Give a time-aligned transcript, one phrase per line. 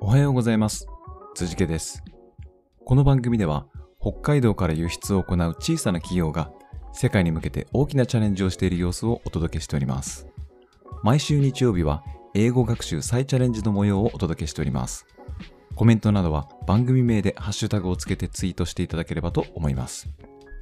[0.00, 0.86] おはようございます。
[1.34, 2.02] 辻家です。
[2.84, 3.66] この番組では
[4.00, 6.52] 北海道から輸出を行う小さな企業が
[6.92, 10.26] 世界に向けて大きなチャレンジをしている様子をお届けしております。
[11.02, 15.06] 毎週日曜日は英語学習再チャレンジの模様をお届けしております。
[15.74, 20.08] コメントなどは番組名でハッシュタグをつけてツイートしていただければと思います。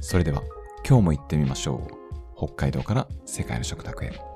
[0.00, 0.43] それでは
[0.89, 2.05] 今日も行ってみましょう。
[2.36, 4.34] 北海道から世界の食卓へ。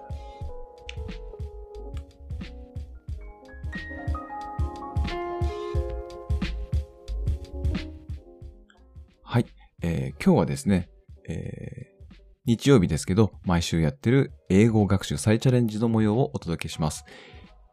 [9.82, 10.88] えー今日はですね、
[11.28, 11.98] えー
[12.44, 17.04] 日曜日ですけど、毎週やってる英語学習再チャレンジの模様をお届けします。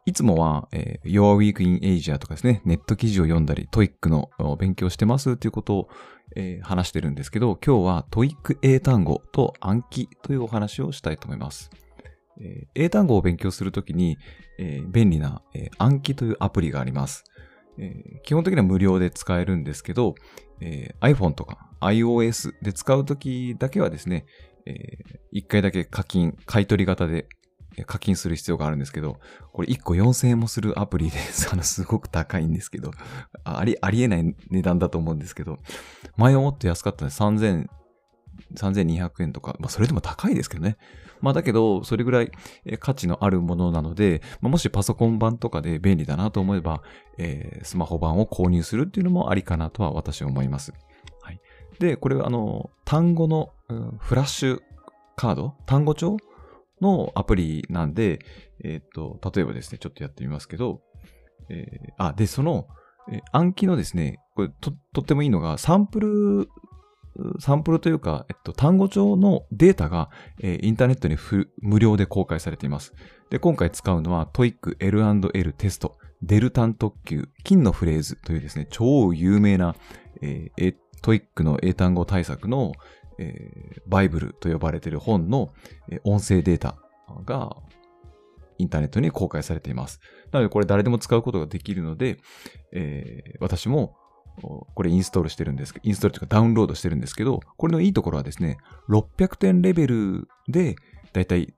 [0.04, 5.88] いつもは、えー Your Week in Asia とかですね、ネット記事を読んだり、TOEIC の勉強してますということを、
[6.36, 11.70] えー話してるんですけど、今日は TOEIC 英単語と暗記というお話をしたいと思います。
[12.38, 14.18] えー英単語を勉強するときに、
[14.58, 17.24] えー便利な、えー暗記というアプリがあります。
[17.78, 20.14] えー基本的には無料で使えるんですけど、
[20.60, 24.26] えー iPhone とか iOS で使うときだけはですね、
[24.64, 24.98] え
[25.34, 27.28] 1回だけ課金、買い取り型で
[27.84, 29.18] 課金する必要があるんですけど、
[29.52, 32.90] これ1個4000円もするアプリです、 あの、すごく高いんですけど、
[33.44, 35.58] あり、ありえない値段だと思うんですけど、
[36.16, 37.14] 前はもっと安かったんで。
[37.14, 37.68] 3000、
[38.54, 40.76] 3200円とか、まあそれでも高いですけどね。
[41.20, 42.30] まあだけど、それぐらい
[42.78, 46.82] 価値のあるものなので、まあ、もしパソコン版とかで便利だなと思えば、
[47.18, 50.72] えースマホ版を購入するっていうのもありかなとは私は思います。
[51.22, 51.40] はい。
[51.78, 53.52] で、これはあの、単語の、
[53.98, 54.60] フラッシュ
[55.16, 55.54] カード？
[55.66, 56.16] 単語帳
[56.80, 58.20] のアプリなんで、
[58.62, 60.82] えっ、と、例えばですね、ちょっとやってみますけど、
[61.48, 62.68] えーあ、で、その、
[63.32, 66.48] 暗記のですね、これと、とってもいいのが、サンプル、
[67.40, 71.16] サンプルというか、えっと、単語帳のデータが、えーインターネットに
[71.60, 72.94] 無料で公開されています。
[73.30, 79.76] で、今回使うのは TOEIC L&L テスト、デルタン特急、金のフレーズというですね、超有名な、
[80.22, 82.72] えーえ TOEIC の英単語対策の、
[83.18, 85.52] えーバイブルと呼ばれている本の、
[85.90, 86.76] えー音声データ
[87.24, 87.56] が
[88.58, 90.00] インターネットに公開されています。
[90.32, 92.18] なのでこれ誰でも使うことができるので、
[92.72, 93.96] えー私も
[94.42, 98.58] これインストールしてるんですけど、インストールというかダウンロードしてるんですけど、これのいいところはですね、
[98.88, 100.76] 600点レベルで、
[101.12, 101.54] だいたい、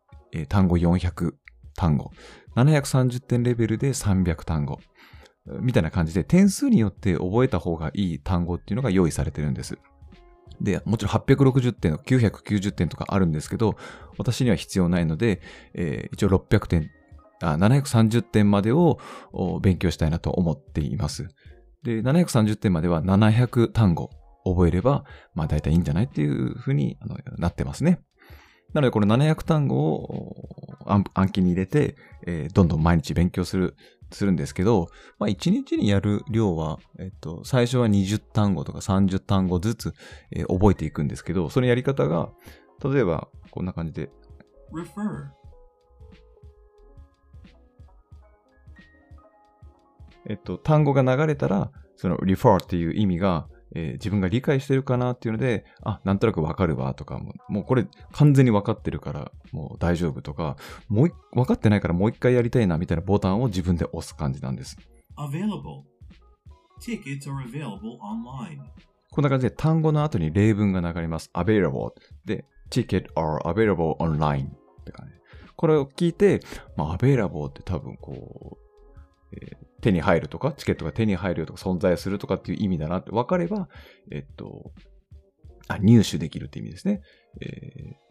[0.48, 1.32] 単語400
[1.74, 2.12] 単語、
[2.56, 4.78] 730点レベルで300単語、
[5.60, 9.78] みたいな感じで点数によって覚えた方がいい単語っていうのが用意されてるんです。
[10.60, 13.76] で、もちろん860点とか990点とかあるんですけど、
[14.18, 15.40] 私には必要ないので、
[15.74, 16.90] えー一応600点、
[17.40, 18.98] あ、730点までを
[19.62, 21.28] 勉強したいなと思っています。
[21.82, 24.10] で、730点までは700単語
[24.44, 26.98] 覚えれば、まあ大体いいんじゃないっていうふうに
[27.38, 28.00] なってますね。
[28.74, 30.34] なのでこの700単語を
[30.84, 31.96] 暗暗記に入れて、
[32.26, 33.76] えーどんどん毎日勉強する、
[34.10, 39.94] するんですけど、まあ1日にやる量は、えっと、最初は20単語とか30単語ずつ、
[40.32, 42.30] えー覚えていくんですけど、そのやり方が、
[42.84, 44.10] 例えばこんな感じで、
[44.72, 45.28] refer,
[50.26, 60.56] えっと、単語が流れたら、その refer っていう意味が、えー自分が理解してるかなっていうので、あ、なんとなくわかるわとか、もうもうこれ完全にわかってるからもう大丈夫とか、
[60.88, 64.76] もういわかってないからもう一回やりたいなみたいなボタンを自分で押す感じなんです。
[65.16, 65.82] available.
[66.80, 68.60] Tickets are available online.
[69.10, 71.30] こんな感じで単語の後に例文が流れます。
[71.34, 71.90] available
[72.24, 74.50] で、ticket are available online っ
[74.84, 75.14] て感じ。
[75.56, 76.40] これを聞いて、
[76.76, 78.58] まあ、available って多分こ
[79.32, 83.68] う、えー手に入るとか、チケットが手に入るとか、存在するとかっていう意味だなって分かれば、
[84.10, 84.72] えっと、
[85.68, 87.02] あ、入手できるって意味ですね。
[87.40, 88.08] えー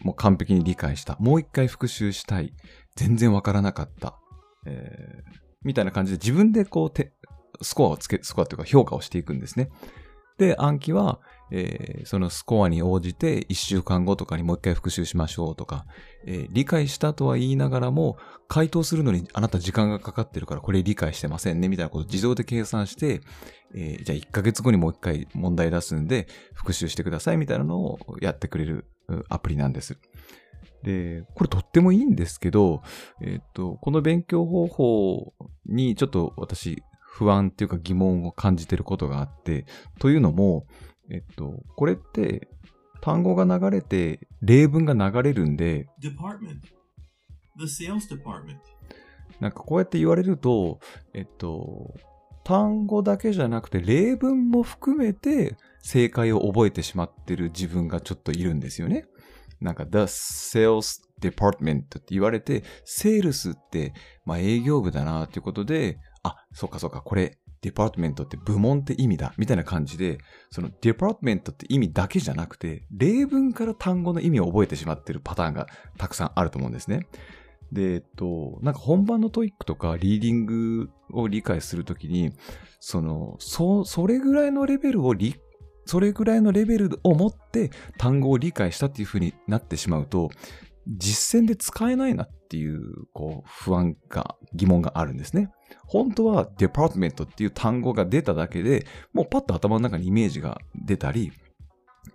[0.00, 1.16] もう完璧に理解した。
[1.18, 2.54] もう一回復習したい。
[2.94, 4.16] 全然分からなかった。
[4.64, 9.70] えーみたいな感じで自分でこう、スコアをつけ、スコアというか評価をしていくんですね。
[10.38, 11.20] で、暗記は、
[11.50, 15.86] えーそのスコアに応じて1週間後とかにもう一回復習しましょうとか、
[16.26, 18.16] えー理解したとは言いながらも、
[18.48, 23.20] 回答するのにあなた時間がかかってるからこれ理解してませんねみたいなことを自動で計算して、
[23.74, 28.86] えーじゃあ1ヶ月後にもう一回問題出すんで復習してくださいみたいなのをやってくれる
[29.28, 29.98] アプリなんです。
[30.82, 32.82] で、これとってもいいんですけど、
[33.20, 35.34] えっと、この勉強方法
[35.66, 39.66] にちょっと私不安っていうか疑問を感じてることがあって、
[39.98, 40.66] というのも、
[41.10, 42.48] えっと、これって
[43.00, 46.60] 単語が流れて例文が流れるんで、Department.
[47.58, 48.58] The sales department.
[49.40, 50.80] なんかこうやって言われると、
[51.14, 51.94] えっと、
[52.44, 59.06] 単語だけじゃなくて例文も含めて正解を覚えてしまってる自分がちょっといるんですよね。
[59.60, 63.92] なんか the sales デパートメントって言われて、セールスって、
[64.24, 70.18] まあ営業部だなっていうことで、あ、そうかそうか、これ、デパートメントって部門って意味だ、みたいな感じで、
[70.50, 75.66] その department って意味だけじゃなくて、例文から単語の意味を覚えてしまってるパターンが
[75.96, 77.06] たくさんあると思うんですね。
[77.72, 82.32] で、えっと、なんか本番の TOEIC とかリーディングを理解するときに、
[82.80, 85.36] その、そ、それぐらいのレベルを理、
[85.84, 90.30] それぐらいのレベルを持って単語を理解したっていう風になってしまうと、
[90.86, 95.50] 実践で使えないなっていう、こう、不安が、疑問があるんですね。
[95.86, 101.32] 本当は、デパートメントっていう単語が出ただけで、もうパッと頭の中にイメージが出たり、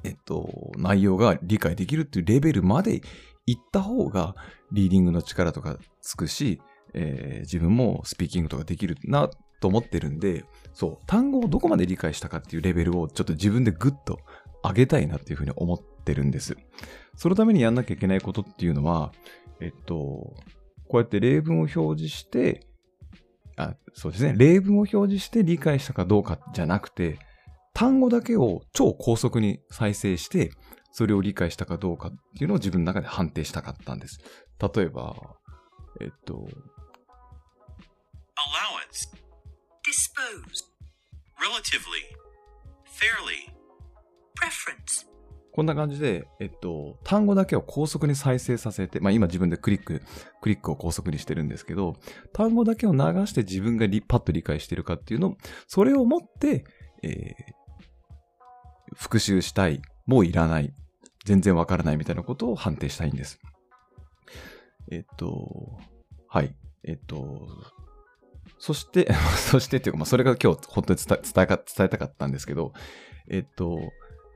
[0.03, 3.01] えっと、内容が理解できるっていうレベルまで
[3.45, 4.35] 行った方が、
[4.71, 6.61] リーディングの力とかつくし、
[6.93, 9.29] えー自分もスピーキングとかできるな
[9.59, 14.19] と思ってるんで、そう、単語をどこまで理解したかっていうレベルをちょっと自分でグッと
[14.63, 16.57] 上げたいなっていうふうに思ってるんです。
[17.15, 19.13] そのためにやんなきゃいけないことっていうのは、
[19.59, 20.35] えっと、こ
[20.93, 22.67] うやって例文を表示して、
[23.57, 24.33] あ、そうですね。
[24.35, 27.19] 例文を表示して理解したかどうかじゃなくて、
[27.73, 30.51] 単語だけを超高速に再生して、
[30.91, 34.19] それを理解したかどうかっていうのを自分の中で判定したかったんです。
[34.75, 35.15] 例えば、
[36.01, 36.33] えっと、
[38.37, 39.09] allowance,
[39.83, 40.69] dispose,
[41.39, 42.03] relatively,
[42.85, 43.51] fairly,
[44.39, 45.07] preference,
[45.53, 50.01] こんな感じで、えっと、単語だけを高速に再生させて、まあ今自分でクリック、
[50.41, 51.95] クリックを高速にしてるんですけど、
[52.33, 56.65] 単語だけを流して自分がリパッと理解してるかっていうのを、それを持って、
[57.03, 57.63] えー
[58.95, 60.73] 復習したい、もういらない、
[61.25, 63.39] 全然わからないみたいなことを判定したいんです。
[64.91, 65.77] えっと、
[66.27, 66.55] はい。
[66.83, 67.47] えっと、
[68.59, 71.19] そして、 そしてっていうか、まあそれが今日本当に伝
[71.85, 72.73] えたかったんですけど、
[73.29, 73.79] えっと、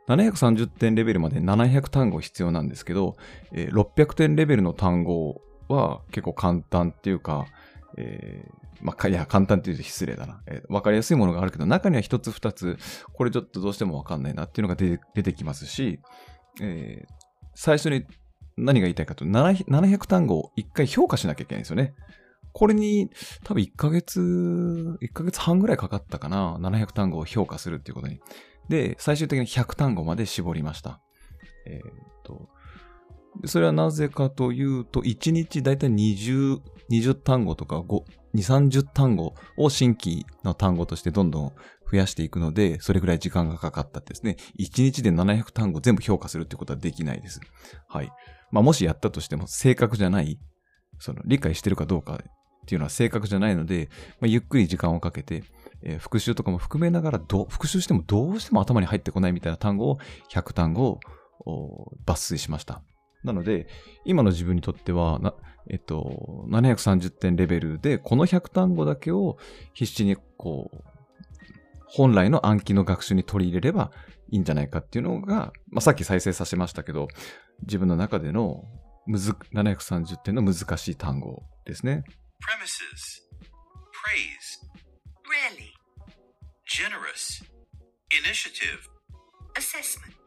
[0.08, 3.18] 730点レベルまで700単語必要なんですけど、
[3.52, 7.46] えー600点レベルの単語は結構簡単っていうか、
[7.98, 10.42] えーまあ、いや、簡単って言うと失礼だな。
[10.48, 12.78] えーわかりやすいものがあるけど、中には一つ二つ、
[13.14, 16.00] これちょっとどうしてもわかんないなっていうのが出てきますし、
[16.62, 17.14] えー
[17.60, 18.06] 最初に
[18.56, 21.96] 何が言いたいかと、700 700単語を一回評価しなきゃいけないんですよね。
[22.54, 23.10] これに
[23.44, 24.20] 多分1ヶ月、
[25.02, 26.58] 1ヶ月半ぐらいかかったかな。
[26.60, 28.20] 700単語を評価するっていうことに。
[28.70, 31.00] で、最終的に100単語まで絞りました。
[31.66, 31.92] えーっ
[32.24, 32.50] と、
[33.46, 36.60] それはなぜかというと、1日だいたい20、
[36.90, 38.04] 20単語とか5、
[38.36, 41.54] 2、30単語を新規の単語としてどんどん
[41.92, 44.38] 増やしていくので、それぐらい時間がかかったですね。
[44.60, 47.40] 1日で700単語全部評価するってことはできないです。
[47.88, 48.12] はい。
[48.52, 50.40] まあ、もしやったとしても正確じゃない、
[51.00, 52.18] その理解してるかどうかっ
[52.66, 55.44] ていうのは正確じゃないので、まあ、ゆっくり時間をかけて、
[55.84, 60.00] えー復習とかも含めながら、復習してもどうしても頭に入ってこないみたいな単語を
[60.32, 61.00] 100単語
[61.46, 62.82] を抜粋しました。
[63.24, 63.68] なので、
[64.06, 65.20] 今の自分にとっては、
[65.70, 69.38] えっと、730点レベルで、この100単語だけを
[69.74, 70.84] 必死にこう、
[71.86, 73.92] 本来の暗記の学習に取り入れれば
[74.30, 77.08] いいんじゃないかっていうのが、まあ、さっき再生させましたけど、
[77.64, 78.64] 自分の中での
[79.06, 82.04] むず730点の難しい単語ですね。
[82.42, 83.24] premises,
[84.06, 84.77] praise,
[85.28, 85.72] rarely,
[86.66, 87.44] generous,
[88.12, 88.80] initiative,
[89.56, 90.18] assessment,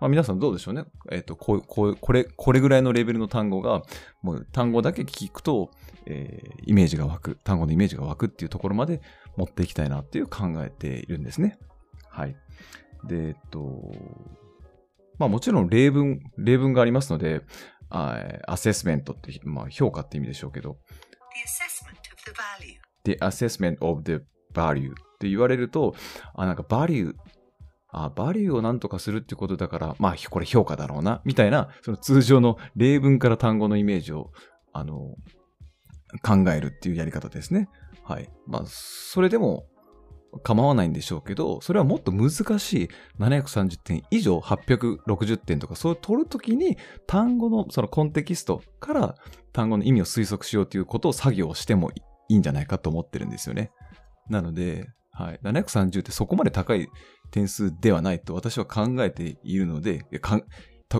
[0.00, 0.84] まあ、皆さんどうでしょうね。
[1.10, 3.82] えっ、と、こう、こう、これ、これぐらいのレベルの単語が、
[4.22, 5.70] もう単語だけ聞くと、
[6.04, 9.00] えーイメージが湧く、単語のイメージが湧くっていうところまで
[9.36, 11.58] 持っていきたいなっていう考えているんですね。
[12.10, 12.36] はい。
[13.04, 13.92] で、えっと、
[15.18, 17.42] まあもちろん例文、例文がありますので、
[17.88, 20.76] あアセスメントって、まあ評価って意味でしょうけど、
[23.04, 24.24] the assessment of the assessment of the
[24.56, 25.94] value, the value って言われると、
[26.34, 27.14] あ、なんか value、
[27.88, 34.32] あ、value をなんとかするってことだから、まあ、これ評価だろうな、みたいな、その通常の例文から単語のイメージを、
[34.72, 35.14] あの、
[36.22, 37.68] 考えるっていうやり方ですね。
[38.04, 38.28] はい。
[38.46, 39.66] まあ、それでも
[40.42, 49.14] 構わないんでしょうけど、それはもっと難しい730点以上860点とか、そう取るときに単語のそのコンテキストから
[49.52, 51.90] 単語の意味を推測しようということを作業しても
[52.28, 53.70] いいんじゃないかと思ってるんですよね。
[54.28, 55.40] なので、はい。
[55.42, 56.88] 730ってそこまで高い
[57.30, 60.04] 点数ではないと私は考えているので、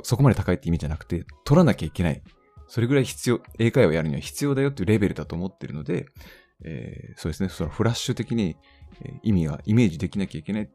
[0.02, 2.22] そこまで高いって意味じゃなくて、取らなきゃいけない。
[2.68, 6.06] それぐらい必要、英会話をやるには必要だよっていうレベルだと思ってるので、
[6.64, 8.56] えーそうですね、そのフラッシュ的に、
[9.22, 10.70] 意味が、イメージできなきゃいけない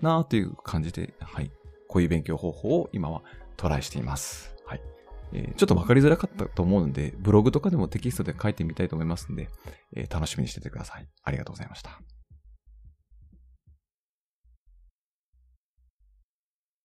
[0.00, 1.50] なという感じで、はい。
[1.86, 3.22] こういう勉強方法を今は
[3.56, 4.57] トライしています。
[5.32, 9.48] えーちょっとわかりづらかったと思うので、ブログとかでもテキストで書いてみたいと思いますので、
[9.96, 11.08] えー楽しみにしててください。
[11.24, 12.17] ありがとうございました。